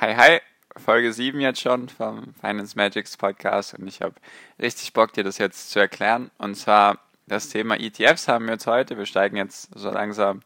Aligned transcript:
Hi, 0.00 0.14
hi, 0.14 0.40
Folge 0.78 1.12
7 1.12 1.38
jetzt 1.42 1.60
schon 1.60 1.90
vom 1.90 2.32
Finance 2.40 2.74
Magics 2.74 3.18
Podcast 3.18 3.74
und 3.74 3.86
ich 3.86 4.00
habe 4.00 4.14
richtig 4.58 4.94
Bock, 4.94 5.12
dir 5.12 5.24
das 5.24 5.36
jetzt 5.36 5.68
zu 5.68 5.78
erklären. 5.78 6.30
Und 6.38 6.54
zwar 6.54 7.00
das 7.26 7.50
Thema 7.50 7.78
ETFs 7.78 8.26
haben 8.26 8.46
wir 8.46 8.54
jetzt 8.54 8.66
heute. 8.66 8.96
Wir 8.96 9.04
steigen 9.04 9.36
jetzt 9.36 9.68
so 9.78 9.90
langsam 9.90 10.40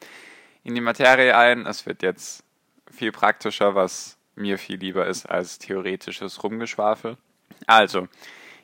in 0.65 0.75
die 0.75 0.81
Materie 0.81 1.37
ein. 1.37 1.67
Es 1.67 1.87
wird 1.87 2.03
jetzt 2.03 2.43
viel 2.91 3.13
praktischer, 3.13 3.77
was 3.77 4.19
mir 4.35 4.59
viel 4.59 4.81
lieber 4.81 5.07
ist 5.07 5.27
als 5.27 5.61
theoretisches 5.61 6.43
Rumgeschwafel. 6.43 7.17
Also, 7.69 8.09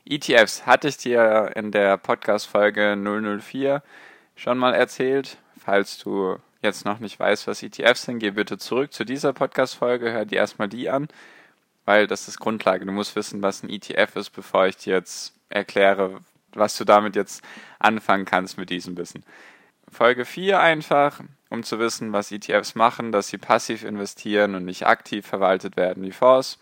ETFs 0.05 0.67
hatte 0.67 0.89
ich 0.89 0.97
dir 0.97 1.53
in 1.55 1.71
der 1.71 1.99
Podcast-Folge 1.99 2.97
004 2.97 3.81
schon 4.35 4.59
mal 4.59 4.75
erzählt. 4.75 5.39
Falls 5.57 5.99
du 5.99 6.41
jetzt 6.63 6.85
noch 6.85 6.99
nicht 6.99 7.19
weißt, 7.19 7.47
was 7.47 7.63
ETFs 7.63 8.03
sind, 8.03 8.19
geh 8.19 8.31
bitte 8.31 8.59
zurück 8.59 8.93
zu 8.93 9.05
dieser 9.05 9.33
Podcast-Folge, 9.33 10.13
hör 10.13 10.25
dir 10.25 10.39
erstmal 10.39 10.69
die 10.69 10.91
an, 10.91 11.09
weil 11.85 12.07
das 12.07 12.29
ist 12.29 12.39
Grundlage. 12.39 12.87
Du 12.87 12.93
musst 12.93 13.17
wissen, 13.17 13.43
was 13.43 13.63
ein 13.63 13.71
ETF 13.71 14.17
ist, 14.17 14.31
bevor 14.31 14.67
ich 14.67 14.77
dir 14.77 14.95
jetzt 14.95 15.35
erkläre, 15.49 16.21
was 16.53 16.77
du 16.77 16.85
damit 16.85 17.17
jetzt 17.17 17.43
anfangen 17.79 18.25
kannst 18.25 18.59
mit 18.59 18.71
diesem 18.71 18.97
Wissen. 18.97 19.25
Folge 19.91 20.25
4 20.25 20.61
einfach, 20.61 21.21
um 21.49 21.63
zu 21.63 21.79
wissen, 21.79 22.13
was 22.13 22.31
ETFs 22.31 22.75
machen, 22.75 23.11
dass 23.11 23.29
sie 23.29 23.39
passiv 23.39 23.83
investieren 23.85 24.55
und 24.55 24.65
nicht 24.65 24.87
aktiv 24.87 25.27
verwaltet 25.27 25.77
werden 25.77 26.03
wie 26.03 26.13
Fonds 26.13 26.59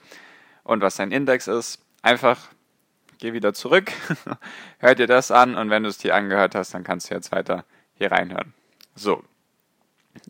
und 0.65 0.81
was 0.81 0.99
ein 1.01 1.13
Index 1.13 1.47
ist. 1.47 1.85
Einfach 2.01 2.49
geh 3.19 3.33
wieder 3.33 3.53
zurück, 3.53 3.93
hör 4.79 4.95
dir 4.95 5.07
das 5.07 5.31
an 5.31 5.57
und 5.57 5.71
wenn 5.71 5.83
du 5.83 5.89
es 5.89 5.99
dir 5.99 6.15
angehört 6.15 6.55
hast, 6.55 6.73
dann 6.73 6.85
kannst 6.85 7.11
du 7.11 7.15
jetzt 7.15 7.33
weiter 7.33 7.65
hier 7.95 8.13
reinhören. 8.13 8.55
So, 8.95 9.23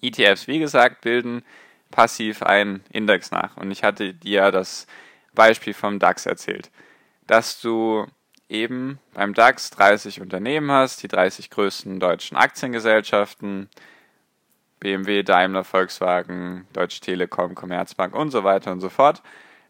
ETFs, 0.01 0.47
wie 0.47 0.59
gesagt, 0.59 1.01
bilden 1.01 1.43
passiv 1.91 2.43
einen 2.43 2.85
Index 2.91 3.31
nach. 3.31 3.57
Und 3.57 3.71
ich 3.71 3.83
hatte 3.83 4.15
dir 4.15 4.51
das 4.51 4.87
Beispiel 5.35 5.75
vom 5.75 5.99
DAX 5.99 6.27
erzählt, 6.27 6.71
dass 7.27 7.61
du 7.61 8.07
eben 8.49 8.99
beim 9.15 9.35
DAX 9.35 9.71
30 9.71 10.21
Unternehmen 10.21 10.71
hast, 10.71 11.03
die 11.03 11.09
30 11.09 11.51
größten 11.51 12.01
deutschen 12.01 12.37
Aktiengesellschaften, 12.37 13.69
BMW, 14.81 15.23
Daimler, 15.23 15.65
Volkswagen, 15.65 16.67
Deutsche 16.73 17.01
Telekom, 17.01 17.55
Commerzbank 17.55 18.15
und 18.15 18.31
so 18.31 18.45
weiter 18.45 18.73
und 18.73 18.81
so 18.81 18.89
fort, 18.89 19.23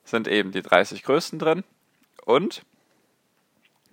sind 0.04 0.28
eben 0.28 0.52
die 0.52 0.62
30 0.62 1.02
größten 1.02 1.38
drin. 1.38 1.64
Und 2.24 2.62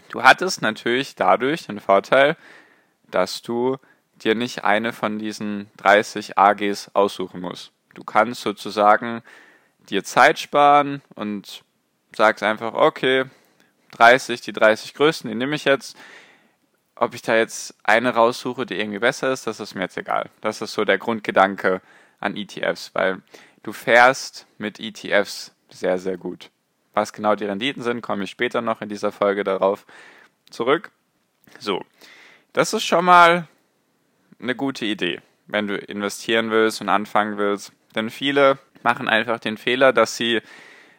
du 0.09 0.23
hattest 0.23 0.61
natürlich 0.61 1.15
dadurch 1.15 1.67
den 1.67 1.79
Vorteil, 1.79 2.37
dass 3.09 3.41
du 3.41 3.77
dir 4.23 4.35
nicht 4.35 4.63
eine 4.63 4.93
von 4.93 5.19
diesen 5.19 5.69
30 5.77 6.37
AGs 6.37 6.91
aussuchen 6.93 7.41
musst. 7.41 7.71
Du 7.93 8.03
kannst 8.03 8.41
sozusagen 8.41 9.21
dir 9.89 10.03
Zeit 10.03 10.39
sparen 10.39 11.01
und 11.15 11.63
sagst 12.15 12.43
einfach, 12.43 12.73
okay, 12.73 13.25
30, 13.91 14.41
die 14.41 14.53
30 14.53 14.93
größten, 14.93 15.29
die 15.29 15.35
nehme 15.35 15.55
ich 15.55 15.65
jetzt. 15.65 15.97
Ob 16.95 17.13
ich 17.13 17.21
da 17.21 17.35
jetzt 17.35 17.75
eine 17.83 18.13
raussuche, 18.13 18.65
die 18.65 18.79
irgendwie 18.79 18.99
besser 18.99 19.31
ist, 19.31 19.47
das 19.47 19.59
ist 19.59 19.75
mir 19.75 19.81
jetzt 19.81 19.97
egal. 19.97 20.29
Das 20.41 20.61
ist 20.61 20.73
so 20.73 20.85
der 20.85 20.97
Grundgedanke 20.97 21.81
an 22.19 22.37
ETFs, 22.37 22.91
weil 22.93 23.21
du 23.63 23.73
fährst 23.73 24.47
mit 24.57 24.79
ETFs 24.79 25.53
sehr, 25.69 25.97
sehr 25.97 26.17
gut. 26.17 26.51
Was 26.93 27.11
genau 27.11 27.35
die 27.35 27.45
Renditen 27.45 27.83
sind, 27.83 28.01
komme 28.01 28.23
ich 28.23 28.29
später 28.29 28.61
noch 28.61 28.81
in 28.81 28.87
dieser 28.87 29.11
Folge 29.11 29.43
darauf 29.43 29.85
zurück. 30.49 30.91
So, 31.59 31.83
das 32.53 32.73
ist 32.73 32.85
schon 32.85 33.03
mal 33.03 33.47
eine 34.41 34.55
gute 34.55 34.85
Idee, 34.85 35.21
wenn 35.47 35.67
du 35.67 35.77
investieren 35.77 36.51
willst 36.51 36.81
und 36.81 36.89
anfangen 36.89 37.37
willst. 37.37 37.71
Denn 37.95 38.09
viele 38.09 38.57
machen 38.83 39.07
einfach 39.07 39.39
den 39.39 39.57
Fehler, 39.57 39.93
dass 39.93 40.17
sie 40.17 40.41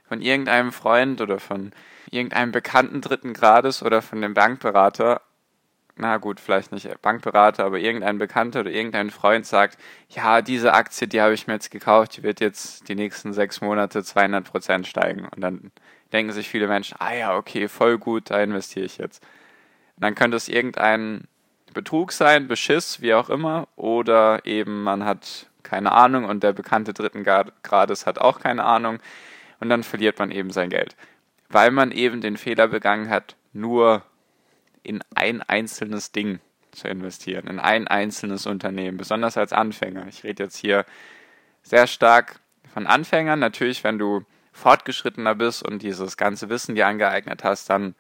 von 0.09 0.21
irgendeinem 0.21 0.73
Freund 0.73 1.21
oder 1.21 1.39
von 1.39 1.73
irgendeinem 2.11 2.53
Bekannten 2.53 3.01
dritten 3.01 3.33
Grades 3.33 3.83
oder 3.83 4.03
von 4.03 4.21
dem 4.21 4.35
Bankberater, 4.35 5.21
na 5.97 6.19
gut, 6.19 6.41
vielleicht 6.41 6.73
nicht 6.73 6.89
Bankberater, 7.01 7.65
aber 7.65 7.79
irgendein 7.79 8.19
Bekannter 8.19 8.61
oder 8.61 8.71
irgendein 8.71 9.11
Freund 9.11 9.47
sagt, 9.47 9.79
ja, 10.11 10.43
diese 10.43 10.75
Aktie, 10.75 11.09
die 11.09 11.21
habe 11.21 11.33
ich 11.33 11.47
mir 11.47 11.55
jetzt 11.55 11.71
gekauft, 11.71 12.17
die 12.17 12.23
wird 12.23 12.41
jetzt 12.41 12.89
die 12.89 12.95
nächsten 12.95 13.33
sechs 13.33 13.61
Monate 13.61 14.05
200 14.05 14.45
Prozent 14.45 14.87
steigen. 14.87 15.27
Und 15.27 15.41
dann 15.41 15.73
denken 16.13 16.33
sich 16.33 16.49
viele 16.49 16.69
Menschen, 16.69 16.97
ah 17.01 17.15
ja, 17.15 17.37
okay, 17.37 17.69
voll 17.69 17.99
gut, 17.99 18.31
da 18.31 18.43
investiere 18.43 18.85
ich 18.85 18.99
jetzt. 18.99 19.25
Und 19.97 20.05
dann 20.05 20.15
könnte 20.15 20.37
es 20.37 20.49
irgendein 20.49 21.27
Betrug 21.77 22.11
sein, 22.11 22.49
Beschiss, 22.49 23.03
wie 23.03 23.13
auch 23.13 23.29
immer, 23.29 23.69
oder 23.77 24.47
eben 24.47 24.83
man 24.83 25.05
hat 25.05 25.47
keine 25.63 25.93
Ahnung 25.93 26.25
und 26.25 26.43
der 26.43 26.55
bekannte 26.55 26.95
dritten 26.95 27.23
Grades 27.23 28.07
hat 28.07 28.19
auch 28.19 28.41
keine 28.41 28.65
Ahnung 28.65 28.99
und 29.61 29.69
dann 29.69 29.83
verliert 29.83 30.19
man 30.19 30.31
eben 30.31 30.51
sein 30.51 30.71
Geld, 30.71 30.97
weil 31.51 31.71
man 31.71 31.93
eben 31.93 32.23
den 32.23 32.39
Fehler 32.39 32.69
begangen 32.69 33.11
hat, 33.11 33.37
nur 33.53 34.03
in 34.83 35.03
ein 35.15 35.43
einzelnes 35.43 36.13
Ding 36.13 36.41
zu 36.73 36.89
investieren, 36.89 37.47
in 37.47 37.61
ein 37.61 37.87
einzelnes 37.87 38.47
Unternehmen, 38.47 38.97
besonders 38.97 39.37
als 39.37 39.53
Anfänger. 39.53 40.07
Ich 40.09 40.25
rede 40.25 40.45
jetzt 40.45 40.57
hier 40.57 40.87
sehr 41.63 41.87
stark 41.87 42.41
von 42.73 42.87
Anfängern. 42.87 43.39
Natürlich, 43.39 43.85
wenn 43.85 43.99
du 43.99 44.25
fortgeschrittener 44.53 45.35
bist 45.35 45.63
und 45.63 45.83
dieses 45.83 46.17
ganze 46.17 46.49
Wissen 46.49 46.75
dir 46.75 46.87
angeeignet 46.87 47.45
hast, 47.45 47.69
dann 47.69 47.95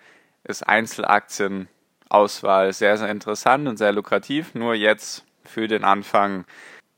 ist 0.45 0.67
Einzelaktien 0.67 1.69
Auswahl 2.09 2.73
sehr, 2.73 2.97
sehr 2.97 3.09
interessant 3.09 3.69
und 3.69 3.77
sehr 3.77 3.93
lukrativ. 3.93 4.55
Nur 4.55 4.75
jetzt 4.75 5.25
für 5.45 5.69
den 5.69 5.85
Anfang 5.85 6.45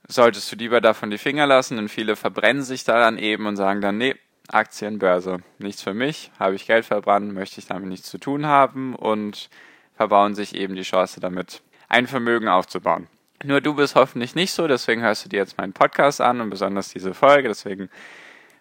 solltest 0.08 0.50
du 0.50 0.56
lieber 0.56 0.80
davon 0.80 1.10
die 1.10 1.18
Finger 1.18 1.46
lassen 1.46 1.78
und 1.78 1.88
viele 1.88 2.16
verbrennen 2.16 2.62
sich 2.62 2.84
daran 2.84 3.18
eben 3.18 3.46
und 3.46 3.56
sagen 3.56 3.80
dann, 3.80 3.98
nee, 3.98 4.16
Aktienbörse, 4.50 5.38
nichts 5.58 5.82
für 5.82 5.92
mich, 5.92 6.30
habe 6.38 6.54
ich 6.54 6.66
Geld 6.66 6.86
verbrannt, 6.86 7.34
möchte 7.34 7.60
ich 7.60 7.66
damit 7.66 7.88
nichts 7.88 8.08
zu 8.08 8.18
tun 8.18 8.46
haben 8.46 8.94
und 8.94 9.50
verbauen 9.94 10.34
sich 10.34 10.54
eben 10.54 10.74
die 10.74 10.82
Chance 10.82 11.20
damit, 11.20 11.60
ein 11.88 12.06
Vermögen 12.06 12.48
aufzubauen. 12.48 13.08
Nur 13.44 13.60
du 13.60 13.74
bist 13.74 13.94
hoffentlich 13.94 14.34
nicht 14.34 14.52
so, 14.52 14.66
deswegen 14.66 15.02
hörst 15.02 15.24
du 15.24 15.28
dir 15.28 15.38
jetzt 15.38 15.58
meinen 15.58 15.74
Podcast 15.74 16.20
an 16.20 16.40
und 16.40 16.50
besonders 16.50 16.88
diese 16.88 17.12
Folge, 17.12 17.48
deswegen 17.48 17.90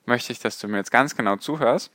möchte 0.06 0.34
ich, 0.34 0.40
dass 0.40 0.60
du 0.60 0.68
mir 0.68 0.78
jetzt 0.78 0.92
ganz 0.92 1.16
genau 1.16 1.38
zuhörst. 1.38 1.92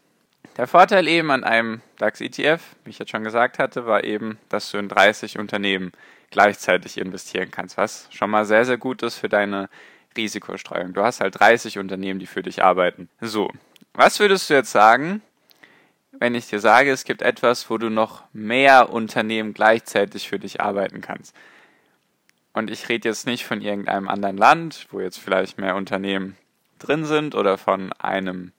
Der 0.57 0.67
Vorteil 0.67 1.09
eben 1.09 1.31
an 1.31 1.45
einem 1.45 1.81
DAX-ETF, 1.99 2.61
wie 2.85 2.91
ich 2.91 2.99
jetzt 2.99 3.11
schon 3.11 3.25
gesagt 3.25 3.59
hatte, 3.59 3.87
war 3.87 4.05
eben, 4.05 4.39
dass 4.49 4.71
du 4.71 4.79
in 4.79 4.89
30 4.89 5.39
Unternehmen 5.39 5.93
gleichzeitig 6.31 6.99
investieren 6.99 7.51
kannst, 7.51 7.77
was 7.77 8.09
schon 8.11 8.31
mal 8.31 8.45
sehr, 8.45 8.65
sehr 8.65 8.79
gut 8.79 9.03
ist 9.03 9.17
für 9.17 9.29
deine 9.29 9.69
Risikostreuung. 10.17 10.93
Du 10.93 11.03
hast 11.03 11.21
halt 11.21 11.39
30 11.41 11.79
Unternehmen, 11.79 12.21
die 12.21 12.27
für 12.27 12.43
dich 12.43 12.63
arbeiten. 12.63 13.09
So, 13.21 13.51
was 13.95 14.21
würdest 14.21 14.51
du 14.51 14.55
jetzt 14.55 14.73
sagen, 14.73 15.23
wenn 16.13 16.35
ich 16.35 16.49
dir 16.49 16.61
sage, 16.61 16.91
es 16.91 17.05
gibt 17.05 17.23
etwas, 17.23 17.71
wo 17.71 17.79
du 17.79 17.89
noch 17.89 18.25
mehr 18.33 18.91
Unternehmen 18.91 19.55
gleichzeitig 19.55 20.29
für 20.29 20.39
dich 20.39 20.61
arbeiten 20.61 21.01
kannst? 21.01 21.35
Und 22.53 22.71
ich 22.71 22.89
rede 22.89 23.09
jetzt 23.09 23.27
nicht 23.27 23.47
von 23.47 23.63
irgendeinem 23.63 24.09
anderen 24.09 24.37
Land, 24.37 24.87
wo 24.91 25.01
jetzt 25.01 25.19
vielleicht 25.19 25.59
mehr 25.59 25.77
Unternehmen 25.77 26.37
drin 26.79 27.07
sind 27.07 27.35
oder 27.35 27.57
von 27.57 27.93
einem 27.95 28.53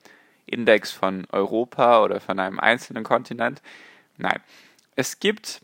Index 0.53 0.91
von 0.91 1.25
Europa 1.31 2.03
oder 2.03 2.19
von 2.19 2.39
einem 2.39 2.59
einzelnen 2.59 3.03
Kontinent. 3.03 3.61
Nein, 4.17 4.41
es 4.95 5.19
gibt 5.19 5.61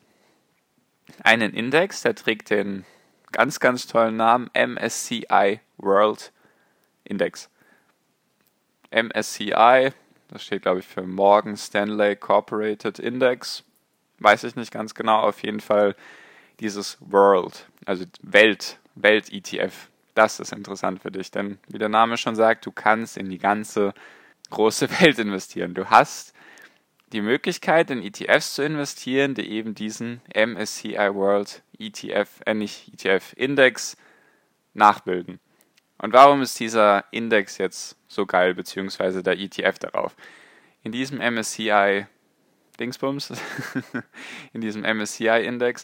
einen 1.23 1.53
Index, 1.53 2.01
der 2.01 2.15
trägt 2.15 2.49
den 2.49 2.85
ganz, 3.31 3.59
ganz 3.59 3.87
tollen 3.87 4.17
Namen 4.17 4.49
MSCI 4.53 5.59
World 5.77 6.31
Index. 7.03 7.49
MSCI, 8.91 9.91
das 10.29 10.43
steht 10.43 10.63
glaube 10.63 10.79
ich 10.79 10.87
für 10.87 11.03
Morgan 11.03 11.55
Stanley 11.55 12.15
Corporated 12.15 12.99
Index. 12.99 13.63
Weiß 14.19 14.43
ich 14.43 14.55
nicht 14.55 14.71
ganz 14.71 14.95
genau, 14.95 15.21
auf 15.21 15.43
jeden 15.43 15.59
Fall 15.59 15.95
dieses 16.59 16.97
World, 16.99 17.67
also 17.85 18.05
Welt, 18.21 18.79
Welt-ETF. 18.95 19.89
Das 20.15 20.39
ist 20.39 20.51
interessant 20.51 21.01
für 21.01 21.11
dich, 21.11 21.31
denn 21.31 21.59
wie 21.67 21.77
der 21.77 21.89
Name 21.89 22.17
schon 22.17 22.35
sagt, 22.35 22.65
du 22.65 22.71
kannst 22.71 23.15
in 23.17 23.29
die 23.29 23.37
ganze 23.37 23.93
große 24.49 24.89
Welt 25.01 25.19
investieren. 25.19 25.73
Du 25.73 25.89
hast 25.89 26.33
die 27.11 27.21
Möglichkeit, 27.21 27.89
in 27.89 28.03
ETFs 28.03 28.55
zu 28.55 28.63
investieren, 28.63 29.33
die 29.33 29.49
eben 29.49 29.73
diesen 29.73 30.21
MSCI 30.35 31.13
World 31.13 31.63
ETF, 31.77 32.41
äh 32.45 32.53
nicht 32.53 32.93
ETF, 32.93 33.33
Index 33.35 33.97
nachbilden. 34.73 35.39
Und 35.97 36.13
warum 36.13 36.41
ist 36.41 36.59
dieser 36.59 37.05
Index 37.11 37.57
jetzt 37.57 37.97
so 38.07 38.25
geil, 38.25 38.53
beziehungsweise 38.53 39.23
der 39.23 39.37
ETF 39.39 39.79
darauf? 39.79 40.15
In 40.83 40.91
diesem 40.91 41.17
MSCI 41.17 42.05
Dingsbums, 42.79 43.33
in 44.53 44.61
diesem 44.61 44.83
MSCI-Index 44.83 45.83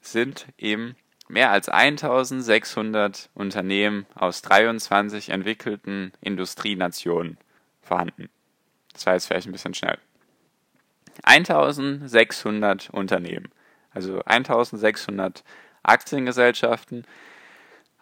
sind 0.00 0.46
eben 0.58 0.96
mehr 1.28 1.50
als 1.50 1.68
1600 1.68 3.30
Unternehmen 3.34 4.06
aus 4.14 4.42
23 4.42 5.30
entwickelten 5.30 6.12
Industrienationen 6.20 7.38
vorhanden. 7.84 8.28
Das 8.92 9.06
war 9.06 9.14
jetzt 9.14 9.26
vielleicht 9.26 9.46
ein 9.46 9.52
bisschen 9.52 9.74
schnell. 9.74 9.98
1600 11.22 12.90
Unternehmen, 12.90 13.50
also 13.92 14.20
1600 14.24 15.44
Aktiengesellschaften 15.82 17.06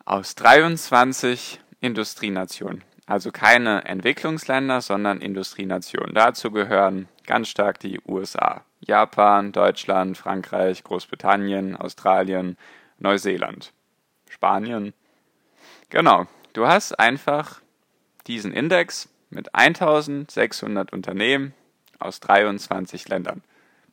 aus 0.05 0.35
23 0.35 1.61
Industrienationen. 1.81 2.85
Also 3.07 3.33
keine 3.33 3.85
Entwicklungsländer, 3.85 4.81
sondern 4.81 5.21
Industrienationen. 5.21 6.15
Dazu 6.15 6.51
gehören 6.51 7.09
ganz 7.27 7.49
stark 7.49 7.81
die 7.81 8.01
USA, 8.07 8.65
Japan, 8.81 9.53
Deutschland, 9.53 10.17
Frankreich, 10.17 10.85
Großbritannien, 10.85 11.77
Australien, 11.77 12.57
Neuseeland, 12.99 13.73
Spanien. 14.31 14.95
Genau, 15.91 16.27
du 16.53 16.67
hast 16.67 16.99
einfach 16.99 17.61
diesen 18.27 18.53
Index 18.53 19.12
mit 19.33 19.55
1600 19.55 20.93
Unternehmen 20.93 21.55
aus 21.99 22.21
23 22.21 23.09
Ländern. 23.09 23.43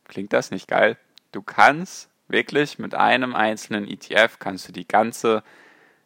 Klingt 0.06 0.34
das 0.34 0.52
nicht 0.52 0.68
geil? 0.68 0.98
Du 1.32 1.42
kannst 1.42 2.10
wirklich 2.28 2.80
mit 2.80 2.94
einem 2.94 3.36
einzelnen 3.36 3.88
ETF 3.88 4.40
kannst 4.40 4.68
du 4.68 4.72
die 4.72 4.88
ganze 4.88 5.44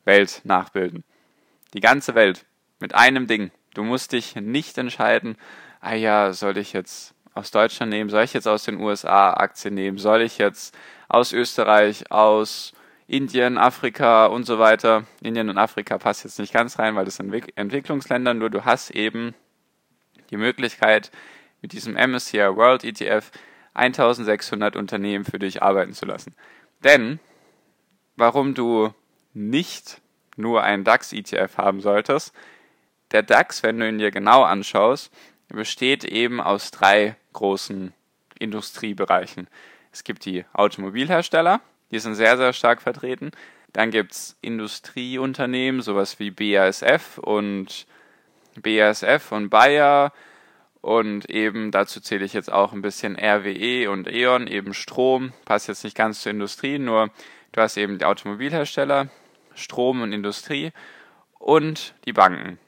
Welt 0.06 0.42
nachbilden. 0.44 1.04
Die 1.74 1.80
ganze 1.80 2.16
Welt 2.16 2.46
mit 2.80 2.94
einem 2.94 3.28
Ding. 3.28 3.52
Du 3.74 3.84
musst 3.84 4.12
dich 4.12 4.36
nicht 4.36 4.78
entscheiden, 4.78 5.38
ah 5.82 5.96
ja, 5.96 6.34
soll 6.34 6.58
ich 6.58 6.74
jetzt 6.74 7.14
aus 7.34 7.52
Deutschland 7.52 7.90
nehmen, 7.90 8.10
soll 8.10 8.24
ich 8.24 8.34
jetzt 8.34 8.48
aus 8.48 8.64
den 8.64 8.80
USA 8.80 9.34
Aktien 9.34 9.74
nehmen, 9.74 9.98
soll 9.98 10.22
ich 10.22 10.38
jetzt 10.38 10.76
aus 11.08 11.34
Österreich, 11.34 12.12
aus 12.12 12.74
Indien, 13.08 13.58
Afrika 13.58 14.28
und 14.28 14.46
so 14.46 14.60
weiter. 14.60 15.06
Indien 15.22 15.50
und 15.50 15.58
Afrika 15.58 15.98
passt 15.98 16.24
jetzt 16.24 16.40
nicht 16.40 16.54
ganz 16.54 16.80
rein, 16.80 16.96
weil 16.96 17.06
das 17.06 17.18
sind 17.18 17.34
Entwicklungsländer, 17.56 18.34
nur 18.34 18.50
du 18.50 18.66
hast 18.66 18.92
eben 18.92 19.36
die 20.30 20.38
Möglichkeit, 20.38 21.12
mit 21.62 21.74
diesem 21.74 21.94
MSCI 21.94 22.56
World 22.56 22.84
ETF 22.84 23.32
1600 23.74 24.76
Unternehmen 24.76 25.26
für 25.26 25.40
dich 25.40 25.64
arbeiten 25.64 25.94
zu 25.94 26.06
lassen. 26.06 26.36
Denn 26.84 27.20
warum 28.16 28.54
du 28.54 28.94
nicht 29.34 30.02
nur 30.36 30.64
einen 30.64 30.84
DAX-ETF 30.84 31.58
haben 31.58 31.82
solltest, 31.82 32.34
der 33.12 33.24
DAX, 33.24 33.64
wenn 33.64 33.80
du 33.80 33.88
ihn 33.88 33.98
dir 33.98 34.12
genau 34.12 34.44
anschaust, 34.44 35.12
besteht 35.48 36.04
eben 36.04 36.42
aus 36.42 36.72
drei 36.72 37.16
großen 37.34 37.94
Industriebereichen. 38.40 39.48
Es 39.92 40.04
gibt 40.04 40.26
die 40.26 40.46
Automobilhersteller, 40.54 41.62
die 41.94 42.00
sind 42.00 42.16
sehr, 42.16 42.38
sehr 42.38 42.54
stark 42.54 42.82
vertreten. 42.82 43.32
Dann 43.72 43.90
gibt 43.90 44.12
es 44.12 44.38
Industrieunternehmen, 44.42 45.82
sowas 45.82 46.20
wie 46.20 46.32
BASF 46.32 47.18
und 47.18 47.88
BASF 48.62 49.32
und 49.32 49.50
Bayer. 49.50 50.14
Und 50.82 51.30
eben 51.30 51.72
dazu 51.72 52.02
zähle 52.02 52.26
ich 52.26 52.34
jetzt 52.34 52.52
auch 52.52 52.74
ein 52.74 52.82
bisschen 52.82 53.18
RWE 53.18 53.90
und 53.90 54.08
E.ON, 54.08 54.48
eben 54.48 54.74
Strom. 54.74 55.32
Passt 55.46 55.68
jetzt 55.68 55.84
nicht 55.84 55.96
ganz 55.96 56.22
zur 56.22 56.32
Industrie, 56.32 56.78
nur 56.78 57.10
du 57.54 57.62
hast 57.62 57.78
eben 57.78 57.98
die 57.98 58.06
Automobilhersteller, 58.06 59.08
Strom 59.56 60.02
und 60.02 60.12
Industrie 60.12 60.72
und 61.40 61.96
die 62.06 62.14
Banken. 62.14 62.60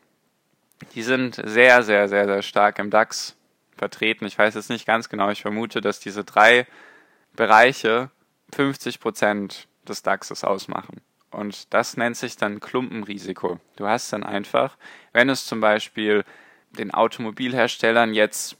Die 0.93 1.03
sind 1.03 1.41
sehr, 1.43 1.83
sehr, 1.83 2.07
sehr, 2.07 2.25
sehr 2.25 2.41
stark 2.41 2.79
im 2.79 2.89
DAX 2.89 3.35
vertreten. 3.77 4.25
Ich 4.25 4.37
weiß 4.37 4.55
jetzt 4.55 4.69
nicht 4.69 4.85
ganz 4.85 5.09
genau. 5.09 5.29
Ich 5.29 5.41
vermute, 5.41 5.81
dass 5.81 5.99
diese 5.99 6.23
drei 6.23 6.67
Bereiche 7.35 8.09
50 8.55 8.99
Prozent 8.99 9.67
des 9.87 10.01
DAXes 10.01 10.43
ausmachen. 10.43 11.01
Und 11.29 11.73
das 11.73 11.97
nennt 11.97 12.15
sich 12.15 12.37
dann 12.37 12.61
Klumpenrisiko. 12.61 13.59
Du 13.75 13.87
hast 13.87 14.13
dann 14.13 14.23
einfach, 14.23 14.77
wenn 15.11 15.29
es 15.29 15.45
zum 15.45 15.59
Beispiel 15.59 16.23
den 16.71 16.91
Automobilherstellern 16.91 18.13
jetzt 18.13 18.55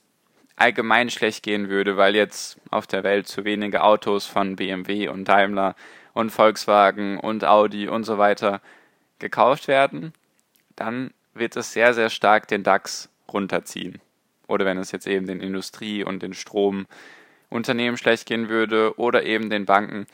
allgemein 0.58 1.10
schlecht 1.10 1.44
gehen 1.44 1.70
würde, 1.70 1.96
weil 1.96 2.16
jetzt 2.16 2.60
auf 2.72 2.88
der 2.88 3.04
Welt 3.04 3.28
zu 3.28 3.46
wenige 3.46 3.84
Autos 3.84 4.26
von 4.26 4.58
BMW 4.58 5.08
und 5.08 5.26
Daimler 5.26 5.76
und 6.14 6.30
Volkswagen 6.32 7.18
und 7.18 7.46
Audi 7.46 7.88
und 7.88 8.04
so 8.04 8.18
weiter 8.18 8.62
gekauft 9.20 9.70
werden, 9.70 10.14
dann 10.76 11.14
wird 11.34 11.56
es 11.56 11.72
sehr, 11.72 11.94
sehr 11.94 12.10
stark 12.10 12.48
den 12.48 12.64
DAX 12.64 13.10
runterziehen. 13.32 14.02
Oder 14.48 14.66
wenn 14.66 14.78
es 14.78 14.92
jetzt 14.92 15.08
eben 15.08 15.28
den 15.28 15.40
Industrie- 15.40 16.04
und 16.04 16.22
den 16.22 16.34
Stromunternehmen 17.48 17.98
schlecht 17.98 18.26
gehen 18.26 18.50
würde 18.50 18.98
oder 18.98 19.24
eben 19.24 19.50
den 19.50 19.66
Banken, 19.66 20.08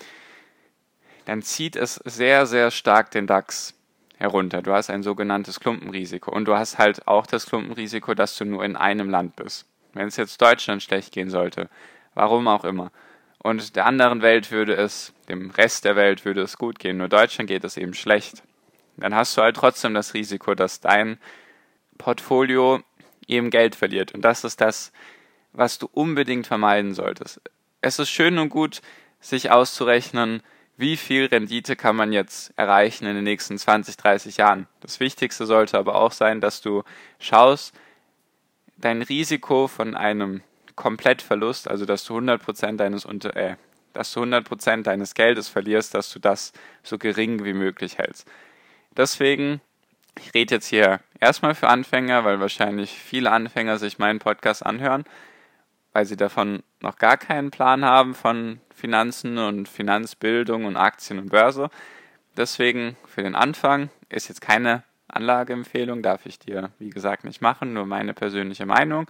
dann 1.25 1.41
zieht 1.41 1.75
es 1.75 1.95
sehr, 1.95 2.45
sehr 2.45 2.71
stark 2.71 3.11
den 3.11 3.27
DAX 3.27 3.73
herunter. 4.17 4.61
Du 4.61 4.71
hast 4.73 4.89
ein 4.89 5.03
sogenanntes 5.03 5.59
Klumpenrisiko. 5.59 6.31
Und 6.31 6.45
du 6.45 6.55
hast 6.55 6.77
halt 6.77 7.07
auch 7.07 7.25
das 7.25 7.47
Klumpenrisiko, 7.47 8.13
dass 8.13 8.37
du 8.37 8.45
nur 8.45 8.63
in 8.63 8.75
einem 8.75 9.09
Land 9.09 9.35
bist. 9.35 9.65
Wenn 9.93 10.07
es 10.07 10.17
jetzt 10.17 10.41
Deutschland 10.41 10.83
schlecht 10.83 11.11
gehen 11.11 11.29
sollte, 11.29 11.69
warum 12.13 12.47
auch 12.47 12.63
immer, 12.63 12.91
und 13.43 13.75
der 13.75 13.87
anderen 13.87 14.21
Welt 14.21 14.51
würde 14.51 14.75
es, 14.75 15.13
dem 15.27 15.49
Rest 15.49 15.85
der 15.85 15.95
Welt 15.95 16.25
würde 16.25 16.41
es 16.41 16.57
gut 16.57 16.77
gehen, 16.77 16.97
nur 16.97 17.09
Deutschland 17.09 17.47
geht 17.47 17.63
es 17.63 17.75
eben 17.75 17.95
schlecht, 17.95 18.43
dann 18.97 19.15
hast 19.15 19.35
du 19.35 19.41
halt 19.41 19.55
trotzdem 19.55 19.95
das 19.95 20.13
Risiko, 20.13 20.53
dass 20.53 20.79
dein 20.79 21.17
Portfolio 21.97 22.81
eben 23.27 23.49
Geld 23.49 23.75
verliert. 23.75 24.13
Und 24.13 24.21
das 24.21 24.43
ist 24.43 24.61
das, 24.61 24.91
was 25.53 25.79
du 25.79 25.89
unbedingt 25.91 26.47
vermeiden 26.47 26.93
solltest. 26.93 27.41
Es 27.81 27.99
ist 27.99 28.09
schön 28.09 28.37
und 28.37 28.49
gut, 28.49 28.81
sich 29.19 29.51
auszurechnen, 29.51 30.41
wie 30.77 30.97
viel 30.97 31.25
Rendite 31.25 31.75
kann 31.75 31.95
man 31.95 32.11
jetzt 32.11 32.53
erreichen 32.55 33.05
in 33.05 33.15
den 33.15 33.23
nächsten 33.23 33.57
20, 33.57 33.97
30 33.97 34.37
Jahren. 34.37 34.67
Das 34.79 34.99
Wichtigste 34.99 35.45
sollte 35.45 35.77
aber 35.77 35.95
auch 35.95 36.11
sein, 36.11 36.41
dass 36.41 36.61
du 36.61 36.83
schaust, 37.19 37.75
dein 38.77 39.01
Risiko 39.01 39.67
von 39.67 39.95
einem 39.95 40.41
Komplettverlust, 40.75 41.67
also 41.67 41.85
dass 41.85 42.03
du 42.05 42.17
100% 42.17 42.77
deines 42.77 43.05
unter 43.05 43.35
äh, 43.35 43.55
dass 43.93 44.13
du 44.13 44.21
100% 44.21 44.83
deines 44.83 45.13
Geldes 45.13 45.49
verlierst, 45.49 45.93
dass 45.93 46.11
du 46.11 46.19
das 46.19 46.53
so 46.81 46.97
gering 46.97 47.43
wie 47.43 47.53
möglich 47.53 47.97
hältst. 47.97 48.27
Deswegen, 48.95 49.61
ich 50.17 50.33
rede 50.33 50.55
jetzt 50.55 50.67
hier 50.67 50.99
erstmal 51.19 51.55
für 51.55 51.67
Anfänger, 51.67 52.23
weil 52.23 52.39
wahrscheinlich 52.39 52.91
viele 52.91 53.31
Anfänger 53.31 53.77
sich 53.77 53.99
meinen 53.99 54.19
Podcast 54.19 54.65
anhören, 54.65 55.03
weil 55.93 56.05
sie 56.05 56.17
davon 56.17 56.63
noch 56.79 56.97
gar 56.97 57.17
keinen 57.17 57.51
Plan 57.51 57.83
haben 57.85 58.15
von 58.15 58.59
Finanzen 58.73 59.37
und 59.37 59.67
Finanzbildung 59.67 60.65
und 60.65 60.77
Aktien 60.77 61.19
und 61.19 61.29
Börse. 61.29 61.69
Deswegen 62.37 62.95
für 63.05 63.23
den 63.23 63.35
Anfang 63.35 63.89
ist 64.09 64.29
jetzt 64.29 64.41
keine 64.41 64.83
Anlageempfehlung, 65.07 66.01
darf 66.01 66.25
ich 66.25 66.39
dir, 66.39 66.71
wie 66.79 66.89
gesagt, 66.89 67.25
nicht 67.25 67.41
machen, 67.41 67.73
nur 67.73 67.85
meine 67.85 68.13
persönliche 68.13 68.65
Meinung. 68.65 69.09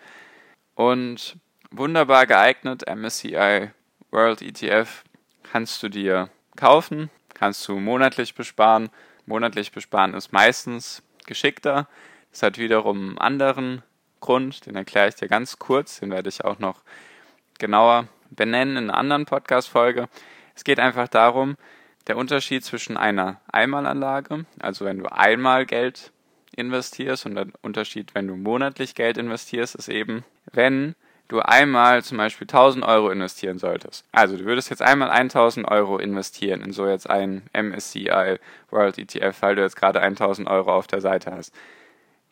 Und 0.74 1.38
wunderbar 1.70 2.26
geeignet, 2.26 2.84
MSCI 2.88 3.70
World 4.10 4.42
ETF 4.42 5.04
kannst 5.44 5.82
du 5.84 5.90
dir 5.90 6.30
kaufen, 6.56 7.10
kannst 7.34 7.68
du 7.68 7.80
monatlich 7.80 8.34
besparen 8.34 8.90
monatlich 9.26 9.72
besparen 9.72 10.14
ist 10.14 10.32
meistens 10.32 11.04
geschickter. 11.26 11.88
Das 12.32 12.44
hat 12.44 12.58
wiederum 12.58 13.10
einen 13.10 13.18
anderen 13.18 13.84
Grund, 14.22 14.66
den 14.66 14.76
erkläre 14.76 15.10
ich 15.10 15.16
dir 15.16 15.28
ganz 15.28 15.60
kurz, 15.60 16.00
den 16.00 16.12
werde 16.12 16.30
ich 16.30 16.46
auch 16.46 16.60
noch 16.60 16.82
genauer 17.60 18.08
benennen 18.30 18.78
in 18.78 18.90
einer 18.90 18.98
anderen 18.98 19.26
Podcast-Folge. 19.26 20.08
Es 20.56 20.64
geht 20.64 20.80
einfach 20.80 21.08
darum, 21.08 21.58
der 22.08 22.18
Unterschied 22.18 22.64
zwischen 22.64 22.98
einer 22.98 23.42
Einmalanlage, 23.52 24.46
also 24.60 24.86
wenn 24.86 25.00
du 25.00 25.12
einmal 25.12 25.66
Geld 25.66 26.12
investierst 26.56 27.26
und 27.26 27.36
der 27.36 27.48
Unterschied, 27.62 28.16
wenn 28.16 28.28
du 28.28 28.36
monatlich 28.36 28.96
Geld 28.96 29.18
investierst, 29.18 29.76
ist 29.76 29.90
eben, 29.90 30.24
wenn 30.52 30.96
du 31.28 31.40
einmal 31.40 32.04
zum 32.04 32.18
Beispiel 32.18 32.46
1000 32.46 32.84
Euro 32.84 33.10
investieren 33.10 33.58
solltest, 33.58 34.06
also 34.12 34.36
du 34.36 34.46
würdest 34.46 34.70
jetzt 34.70 34.82
einmal 34.82 35.10
1000 35.10 35.68
Euro 35.70 35.98
investieren 35.98 36.62
in 36.62 36.74
so 36.74 36.88
jetzt 36.88 37.10
ein 37.10 37.44
MSCI 37.54 38.38
World 38.70 38.98
ETF, 38.98 39.42
weil 39.42 39.56
du 39.56 39.62
jetzt 39.62 39.78
gerade 39.78 40.02
1000 40.02 40.50
Euro 40.50 40.74
auf 40.74 40.88
der 40.88 41.00
Seite 41.00 41.32
hast, 41.32 41.54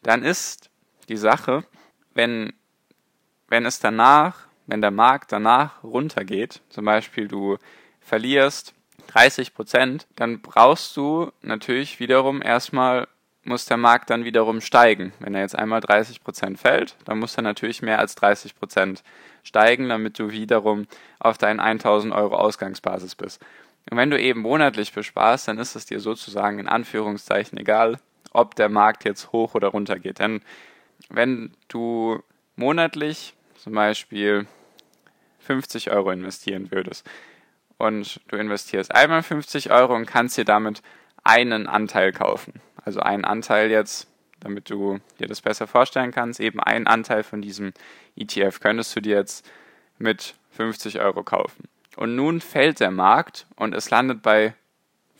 dann 0.04 0.24
ist 0.24 0.70
die 1.08 1.18
Sache, 1.18 1.64
wenn, 2.20 2.52
wenn 3.48 3.66
es 3.66 3.80
danach, 3.80 4.48
wenn 4.68 4.82
der 4.82 4.92
Markt 4.92 5.32
danach 5.32 5.82
runtergeht, 5.84 6.60
zum 6.68 6.84
Beispiel 6.84 7.30
du 7.30 7.58
verlierst 8.02 8.74
30 9.08 9.54
Prozent, 9.54 10.06
dann 10.18 10.42
brauchst 10.42 10.98
du 10.98 11.32
natürlich 11.42 12.02
wiederum 12.02 12.42
erstmal 12.42 13.08
muss 13.46 13.66
der 13.66 13.78
Markt 13.78 14.10
dann 14.10 14.26
wiederum 14.26 14.60
steigen. 14.60 15.14
Wenn 15.20 15.34
er 15.34 15.42
jetzt 15.42 15.58
einmal 15.58 15.80
30% 15.80 16.58
fällt, 16.58 16.98
dann 17.06 17.20
muss 17.20 17.38
er 17.38 17.42
natürlich 17.42 17.82
mehr 17.82 17.98
als 17.98 18.18
30% 18.18 19.02
steigen, 19.44 19.88
damit 19.88 20.20
du 20.20 20.30
wiederum 20.30 20.88
auf 21.20 21.38
deinen 21.38 21.62
1000 21.62 22.14
Euro 22.14 22.36
Ausgangsbasis 22.36 23.16
bist. 23.16 23.42
Und 23.90 23.98
wenn 23.98 24.12
du 24.12 24.20
eben 24.22 24.42
monatlich 24.42 24.92
besparst, 24.92 25.48
dann 25.48 25.58
ist 25.58 25.76
es 25.76 25.86
dir 25.86 26.02
sozusagen 26.02 26.60
in 26.60 26.68
Anführungszeichen 26.68 27.58
egal, 27.58 27.98
ob 28.34 28.56
der 28.56 28.68
Markt 28.68 29.06
jetzt 29.06 29.32
hoch 29.32 29.56
oder 29.56 29.70
runter 29.70 29.98
geht. 29.98 30.20
Denn 30.20 30.42
wenn 31.10 31.52
du 31.68 32.22
monatlich 32.56 33.34
zum 33.56 33.74
Beispiel 33.74 34.48
50 35.40 35.92
Euro 35.92 36.12
investieren 36.12 36.72
würdest 36.72 37.10
und 37.78 38.22
du 38.28 38.36
investierst 38.36 38.94
einmal 38.94 39.24
50 39.24 39.72
Euro 39.72 39.96
und 39.96 40.06
kannst 40.06 40.38
dir 40.38 40.46
damit 40.46 40.82
einen 41.24 41.68
Anteil 41.68 42.12
kaufen. 42.12 42.62
Also 42.84 43.00
einen 43.00 43.26
Anteil 43.26 43.72
jetzt, 43.72 44.08
damit 44.40 44.70
du 44.70 45.00
dir 45.20 45.28
das 45.28 45.42
besser 45.42 45.68
vorstellen 45.68 46.12
kannst, 46.12 46.40
eben 46.40 46.60
einen 46.60 46.88
Anteil 46.88 47.24
von 47.24 47.42
diesem 47.42 47.74
ETF 48.16 48.60
könntest 48.60 48.96
du 48.96 49.02
dir 49.02 49.16
jetzt 49.16 49.50
mit 49.98 50.36
50 50.52 51.00
Euro 51.00 51.24
kaufen. 51.24 51.68
Und 51.96 52.16
nun 52.16 52.42
fällt 52.42 52.80
der 52.80 52.92
Markt 52.92 53.48
und 53.56 53.74
es 53.74 53.90
landet 53.90 54.22
bei 54.22 54.54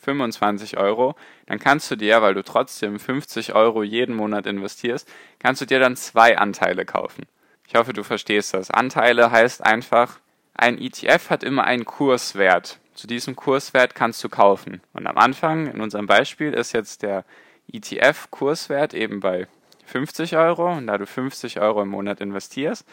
25 0.00 0.78
Euro, 0.78 1.14
dann 1.46 1.58
kannst 1.58 1.90
du 1.90 1.96
dir, 1.96 2.22
weil 2.22 2.34
du 2.34 2.42
trotzdem 2.42 2.98
50 2.98 3.54
Euro 3.54 3.82
jeden 3.82 4.14
Monat 4.14 4.46
investierst, 4.46 5.08
kannst 5.38 5.60
du 5.60 5.66
dir 5.66 5.78
dann 5.78 5.96
zwei 5.96 6.38
Anteile 6.38 6.84
kaufen. 6.84 7.26
Ich 7.68 7.74
hoffe, 7.74 7.92
du 7.92 8.02
verstehst 8.02 8.54
das. 8.54 8.70
Anteile 8.70 9.30
heißt 9.30 9.64
einfach, 9.64 10.18
ein 10.54 10.78
ETF 10.78 11.30
hat 11.30 11.44
immer 11.44 11.64
einen 11.64 11.84
Kurswert. 11.84 12.80
Zu 12.94 13.06
diesem 13.06 13.36
Kurswert 13.36 13.94
kannst 13.94 14.22
du 14.24 14.28
kaufen. 14.28 14.82
Und 14.92 15.06
am 15.06 15.16
Anfang, 15.16 15.68
in 15.72 15.80
unserem 15.80 16.06
Beispiel, 16.06 16.52
ist 16.52 16.72
jetzt 16.72 17.02
der 17.02 17.24
ETF-Kurswert 17.72 18.92
eben 18.92 19.20
bei 19.20 19.46
50 19.86 20.36
Euro. 20.36 20.72
Und 20.72 20.88
da 20.88 20.98
du 20.98 21.06
50 21.06 21.60
Euro 21.60 21.82
im 21.82 21.88
Monat 21.88 22.20
investierst, 22.20 22.86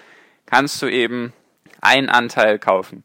kannst 0.46 0.82
du 0.82 0.88
eben 0.88 1.34
einen 1.82 2.10
Anteil 2.10 2.60
kaufen. 2.60 3.04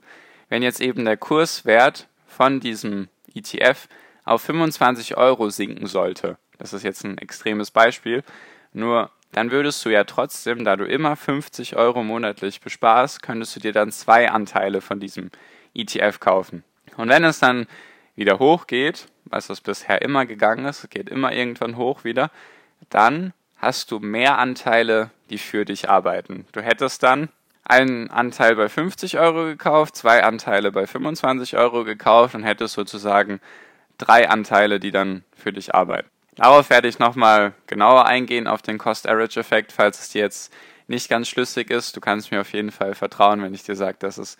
Wenn 0.49 0.63
jetzt 0.63 0.81
eben 0.81 1.05
der 1.05 1.17
Kurswert 1.17 2.07
von 2.27 2.61
diesem 2.61 3.09
ETF 3.35 3.89
auf 4.25 4.43
25 4.43 5.17
Euro 5.17 5.51
sinken 5.51 5.87
sollte, 5.87 6.39
das 6.59 6.73
ist 6.73 6.85
jetzt 6.85 7.05
ein 7.05 7.19
extremes 7.19 7.71
Beispiel, 7.71 8.23
nur 8.73 9.11
dann 9.33 9.51
würdest 9.51 9.85
du 9.85 9.89
ja 9.89 10.05
trotzdem, 10.05 10.65
da 10.65 10.77
du 10.77 10.85
immer 10.85 11.17
50 11.17 11.77
Euro 11.77 12.05
monatlich 12.05 12.61
besparst, 12.61 13.23
könntest 13.23 13.57
du 13.57 13.61
dir 13.61 13.73
dann 13.73 13.91
zwei 13.91 14.31
Anteile 14.31 14.81
von 14.81 15.01
diesem 15.01 15.31
ETF 15.75 16.21
kaufen. 16.21 16.65
Und 16.97 17.09
wenn 17.09 17.25
es 17.25 17.39
dann 17.39 17.67
wieder 18.15 18.39
hochgeht, 18.39 19.07
was 19.25 19.49
es 19.49 19.63
bisher 19.63 20.03
immer 20.03 20.27
gegangen 20.27 20.67
ist, 20.67 20.91
geht 20.91 21.09
immer 21.09 21.33
irgendwann 21.33 21.77
hoch 21.77 22.05
wieder, 22.05 22.31
dann 22.91 23.33
hast 23.57 23.91
du 23.91 24.01
mehr 24.01 24.39
Anteile, 24.39 25.11
die 25.31 25.39
für 25.39 25.65
dich 25.65 25.89
arbeiten. 25.89 26.47
Du 26.53 26.61
hättest 26.61 27.03
dann 27.03 27.31
einen 27.73 28.11
Anteil 28.11 28.55
bei 28.55 28.69
50 28.69 29.19
Euro 29.19 29.45
gekauft, 29.45 29.97
zwei 29.97 30.23
Anteile 30.25 30.73
bei 30.73 30.87
25 30.87 31.57
Euro 31.57 31.85
gekauft 31.85 32.35
und 32.35 32.43
hättest 32.43 32.75
sozusagen 32.75 33.41
drei 33.97 34.29
Anteile, 34.29 34.79
die 34.79 34.91
dann 34.91 35.25
für 35.35 35.55
dich 35.55 35.75
arbeiten. 35.75 36.09
Darauf 36.35 36.69
werde 36.69 36.89
ich 36.89 36.99
nochmal 36.99 37.55
genauer 37.67 38.07
eingehen, 38.07 38.47
auf 38.47 38.61
den 38.61 38.77
Cost-Average-Effekt, 38.77 39.73
falls 39.73 40.01
es 40.01 40.11
dir 40.11 40.21
jetzt 40.21 40.53
nicht 40.87 41.09
ganz 41.09 41.29
schlüssig 41.29 41.71
ist. 41.71 41.97
Du 41.97 42.01
kannst 42.01 42.31
mir 42.31 42.43
auf 42.43 42.53
jeden 42.53 42.73
Fall 42.73 42.95
vertrauen, 42.95 43.43
wenn 43.43 43.55
ich 43.55 43.63
dir 43.63 43.77
sage, 43.77 43.97
dass 44.01 44.19
es 44.19 44.37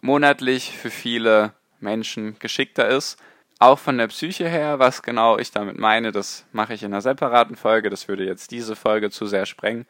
monatlich 0.00 0.76
für 0.76 0.90
viele 0.90 1.52
Menschen 1.80 2.38
geschickter 2.38 2.88
ist. 2.88 3.18
Auch 3.58 3.78
von 3.78 3.98
der 3.98 4.08
Psyche 4.08 4.48
her, 4.48 4.78
was 4.78 5.02
genau 5.02 5.38
ich 5.38 5.50
damit 5.50 5.78
meine, 5.78 6.12
das 6.12 6.46
mache 6.52 6.74
ich 6.74 6.82
in 6.82 6.92
einer 6.92 7.02
separaten 7.02 7.56
Folge. 7.56 7.90
Das 7.90 8.08
würde 8.08 8.24
jetzt 8.24 8.50
diese 8.50 8.74
Folge 8.74 9.10
zu 9.10 9.26
sehr 9.26 9.46
sprengen. 9.46 9.86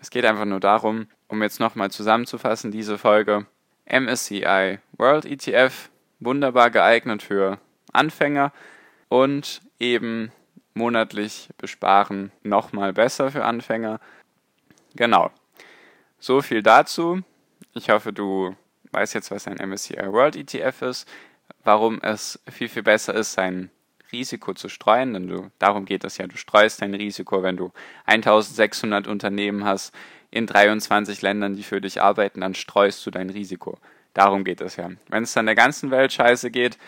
Es 0.00 0.10
geht 0.10 0.24
einfach 0.24 0.44
nur 0.44 0.60
darum, 0.60 1.08
um 1.26 1.42
jetzt 1.42 1.60
nochmal 1.60 1.90
zusammenzufassen, 1.90 2.70
diese 2.70 2.98
Folge. 2.98 3.46
MSCI 3.90 4.78
World 4.92 5.24
ETF, 5.24 5.90
wunderbar 6.20 6.70
geeignet 6.70 7.22
für 7.22 7.58
Anfänger 7.92 8.52
und 9.08 9.62
eben 9.78 10.30
monatlich 10.74 11.48
besparen 11.56 12.30
nochmal 12.42 12.92
besser 12.92 13.30
für 13.30 13.44
Anfänger. 13.44 13.98
Genau. 14.94 15.30
So 16.20 16.42
viel 16.42 16.62
dazu. 16.62 17.22
Ich 17.74 17.90
hoffe, 17.90 18.12
du 18.12 18.54
weißt 18.92 19.14
jetzt, 19.14 19.30
was 19.30 19.48
ein 19.48 19.56
MSCI 19.56 20.12
World 20.12 20.36
ETF 20.36 20.82
ist, 20.82 21.08
warum 21.64 22.00
es 22.02 22.40
viel, 22.50 22.68
viel 22.68 22.82
besser 22.82 23.14
ist, 23.14 23.32
sein 23.32 23.70
Risiko 24.12 24.54
zu 24.54 24.68
streuen, 24.68 25.12
denn 25.12 25.28
du, 25.28 25.50
darum 25.58 25.84
geht 25.84 26.04
es 26.04 26.18
ja, 26.18 26.26
du 26.26 26.36
streust 26.36 26.82
dein 26.82 26.94
Risiko, 26.94 27.42
wenn 27.42 27.56
du 27.56 27.72
1600 28.06 29.06
Unternehmen 29.06 29.64
hast 29.64 29.94
in 30.30 30.46
23 30.46 31.22
Ländern, 31.22 31.56
die 31.56 31.62
für 31.62 31.80
dich 31.80 32.00
arbeiten, 32.02 32.40
dann 32.40 32.54
streust 32.54 33.04
du 33.06 33.10
dein 33.10 33.30
Risiko. 33.30 33.78
Darum 34.14 34.44
geht 34.44 34.60
es 34.60 34.76
ja. 34.76 34.90
Wenn 35.08 35.22
es 35.22 35.32
dann 35.32 35.46
der 35.46 35.54
ganzen 35.54 35.90
Welt 35.90 36.12
scheiße 36.12 36.50
geht, 36.50 36.78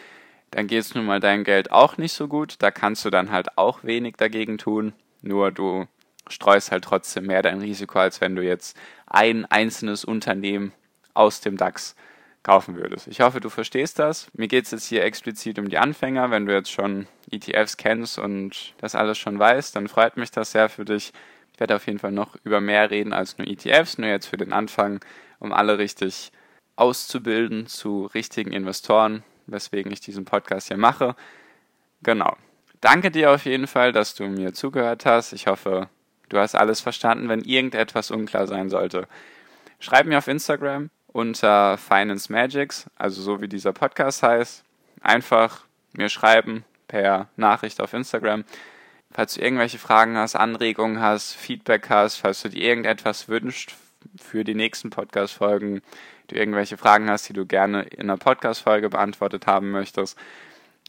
dann 0.50 0.66
geht 0.66 0.80
es 0.80 0.94
nun 0.94 1.06
mal 1.06 1.20
dein 1.20 1.44
Geld 1.44 1.70
auch 1.70 1.96
nicht 1.96 2.12
so 2.12 2.26
gut. 2.26 2.56
Da 2.58 2.70
kannst 2.70 3.04
du 3.04 3.10
dann 3.10 3.30
halt 3.30 3.56
auch 3.56 3.84
wenig 3.84 4.16
dagegen 4.16 4.58
tun. 4.58 4.92
Nur 5.22 5.52
du 5.52 5.86
streust 6.28 6.72
halt 6.72 6.84
trotzdem 6.84 7.26
mehr 7.26 7.42
dein 7.42 7.60
Risiko, 7.60 7.98
als 7.98 8.20
wenn 8.20 8.34
du 8.34 8.42
jetzt 8.42 8.76
ein 9.06 9.44
einzelnes 9.46 10.04
Unternehmen 10.04 10.72
aus 11.14 11.40
dem 11.40 11.56
DAX 11.56 11.94
kaufen 12.42 12.76
würdest. 12.76 13.06
Ich 13.06 13.20
hoffe, 13.20 13.40
du 13.40 13.50
verstehst 13.50 13.99
das. 13.99 14.28
Mir 14.32 14.49
geht 14.49 14.64
es 14.64 14.70
jetzt 14.70 14.87
hier 14.87 15.04
explizit 15.04 15.59
um 15.59 15.68
die 15.68 15.78
Anfänger. 15.78 16.30
Wenn 16.30 16.47
du 16.47 16.54
jetzt 16.54 16.70
schon 16.70 17.06
ETFs 17.30 17.76
kennst 17.76 18.18
und 18.18 18.75
das 18.78 18.94
alles 18.94 19.18
schon 19.18 19.38
weißt, 19.38 19.76
dann 19.76 19.88
freut 19.88 20.16
mich 20.16 20.30
das 20.30 20.52
sehr 20.52 20.68
für 20.68 20.85
dich. 20.85 21.12
Ich 21.52 21.61
werde 21.61 21.76
auf 21.76 21.87
jeden 21.87 21.99
Fall 21.99 22.12
noch 22.12 22.37
über 22.44 22.61
mehr 22.61 22.90
reden 22.90 23.12
als 23.12 23.37
nur 23.37 23.47
ETFs, 23.47 23.99
nur 23.99 24.09
jetzt 24.09 24.26
für 24.26 24.38
den 24.38 24.52
Anfang, 24.52 25.04
um 25.38 25.52
alle 25.52 25.78
richtig 25.78 26.32
auszubilden 26.76 27.66
zu 27.66 28.06
richtigen 28.06 28.52
Investoren, 28.52 29.23
weswegen 29.47 29.92
ich 29.92 30.00
diesen 30.00 30.25
Podcast 30.25 30.68
hier 30.68 30.78
mache. 30.78 31.14
Genau. 32.02 32.37
Danke 32.80 33.11
dir 33.11 33.32
auf 33.32 33.44
jeden 33.44 33.66
Fall, 33.66 33.92
dass 33.92 34.14
du 34.14 34.25
mir 34.25 34.54
zugehört 34.54 35.04
hast. 35.04 35.35
Ich 35.35 35.47
hoffe, 35.47 35.90
du 36.30 36.38
hast 36.38 36.54
alles 36.54 36.80
verstanden. 36.80 37.28
Wenn 37.28 37.42
irgendetwas 37.42 38.11
unklar 38.11 38.47
sein 38.47 38.70
sollte, 38.70 39.06
schreib 39.78 40.06
mir 40.06 40.16
auf 40.16 40.28
Instagram 40.28 40.88
unter 41.12 41.76
Finance 41.79 42.33
Magics, 42.33 42.88
also 42.97 43.23
so 43.23 43.40
wie 43.40 43.49
dieser 43.49 43.73
Podcast 43.73 44.23
heißt. 44.23 44.64
Einfach 45.00 45.64
mir 45.93 46.09
schreiben 46.09 46.64
per 46.88 47.29
Nachricht 47.37 47.81
auf 47.81 47.93
Instagram. 47.93 48.45
Falls 49.12 49.35
du 49.35 49.40
irgendwelche 49.40 49.79
Fragen 49.79 50.17
hast, 50.17 50.37
Anregungen 50.37 51.00
hast, 51.00 51.35
Feedback 51.35 51.90
hast, 51.90 52.17
falls 52.17 52.43
du 52.43 52.49
dir 52.49 52.62
irgendetwas 52.62 53.29
wünschst 53.29 53.75
für 54.21 54.45
die 54.45 54.55
nächsten 54.55 54.90
Podcast-Folgen, 54.90 55.83
du 56.29 56.37
irgendwelche 56.37 56.76
Fragen 56.76 57.11
hast, 57.11 57.29
die 57.29 57.33
du 57.33 57.45
gerne 57.45 57.83
in 57.83 58.02
einer 58.02 58.17
Podcast-Folge 58.17 58.88
beantwortet 58.88 59.47
haben 59.47 59.73
möchtest, 59.73 60.17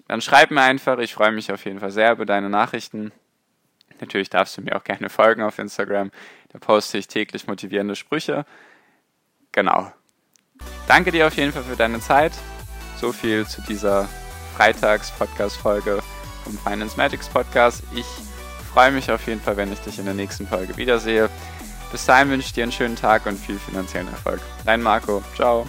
dann 0.08 0.22
schreib 0.22 0.52
mir 0.52 0.62
einfach. 0.62 1.00
Ich 1.00 1.14
freue 1.14 1.32
mich 1.32 1.52
auf 1.52 1.66
jeden 1.66 1.80
Fall 1.80 1.92
sehr 1.92 2.12
über 2.12 2.26
deine 2.26 2.50
Nachrichten. 2.50 3.12
Natürlich 4.00 4.30
darfst 4.30 4.58
du 4.58 4.62
mir 4.62 4.76
auch 4.76 4.84
gerne 4.84 5.10
folgen 5.10 5.42
auf 5.42 5.60
Instagram. 5.60 6.12
Da 6.50 6.60
poste 6.60 6.98
ich 6.98 7.08
täglich 7.08 7.48
motivierende 7.48 7.96
Sprüche. 7.96 8.46
Genau. 9.52 9.92
Danke 10.92 11.12
dir 11.12 11.26
auf 11.26 11.38
jeden 11.38 11.54
Fall 11.54 11.64
für 11.64 11.78
deine 11.78 12.02
Zeit. 12.02 12.34
So 13.00 13.14
viel 13.14 13.48
zu 13.48 13.62
dieser 13.62 14.10
Freitags-Podcast-Folge 14.58 16.04
vom 16.44 16.58
Finance 16.58 16.98
Magics 16.98 17.30
Podcast. 17.30 17.82
Ich 17.96 18.06
freue 18.74 18.92
mich 18.92 19.10
auf 19.10 19.26
jeden 19.26 19.40
Fall, 19.40 19.56
wenn 19.56 19.72
ich 19.72 19.80
dich 19.80 20.00
in 20.00 20.04
der 20.04 20.16
nächsten 20.16 20.46
Folge 20.46 20.76
wiedersehe. 20.76 21.30
Bis 21.94 22.06
dahin 22.06 22.30
wünsche 22.30 22.48
ich 22.48 22.54
dir 22.54 22.64
einen 22.64 22.74
schönen 22.74 22.98
Tag 22.98 23.26
und 23.26 23.40
viel 23.40 23.58
finanziellen 23.58 24.10
Erfolg. 24.10 24.42
Dein 24.66 24.82
Marco. 24.82 25.24
Ciao. 25.34 25.66